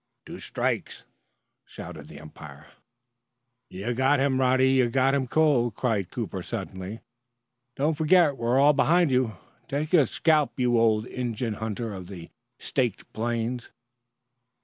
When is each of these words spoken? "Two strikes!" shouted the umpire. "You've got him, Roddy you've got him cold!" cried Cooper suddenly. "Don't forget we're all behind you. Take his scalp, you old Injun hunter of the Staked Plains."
"Two 0.25 0.39
strikes!" 0.39 1.03
shouted 1.63 2.07
the 2.07 2.19
umpire. 2.19 2.65
"You've 3.69 3.97
got 3.97 4.19
him, 4.19 4.39
Roddy 4.39 4.71
you've 4.71 4.93
got 4.93 5.13
him 5.13 5.27
cold!" 5.27 5.75
cried 5.75 6.09
Cooper 6.09 6.41
suddenly. 6.41 7.01
"Don't 7.75 7.93
forget 7.95 8.35
we're 8.35 8.57
all 8.59 8.73
behind 8.73 9.11
you. 9.11 9.35
Take 9.67 9.91
his 9.91 10.09
scalp, 10.09 10.59
you 10.59 10.79
old 10.79 11.05
Injun 11.05 11.53
hunter 11.53 11.93
of 11.93 12.07
the 12.07 12.31
Staked 12.57 13.13
Plains." 13.13 13.69